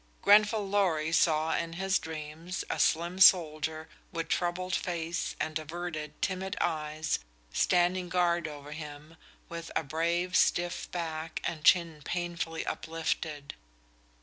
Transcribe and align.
Grenfall 0.23 0.67
Lorry 0.67 1.11
saw 1.11 1.55
in 1.55 1.73
his 1.73 1.99
dreams 1.99 2.63
a 2.71 2.79
slim 2.79 3.19
soldier 3.19 3.87
with 4.11 4.29
troubled 4.29 4.73
face 4.73 5.35
and 5.39 5.59
averted, 5.59 6.19
timid 6.23 6.57
eyes, 6.59 7.19
standing 7.53 8.09
guard 8.09 8.47
over 8.47 8.71
him 8.71 9.15
with 9.47 9.69
a 9.75 9.83
brave, 9.83 10.35
stiff 10.35 10.89
back 10.89 11.39
and 11.43 11.63
chin 11.63 12.01
painfully 12.03 12.65
uplifted. 12.65 13.53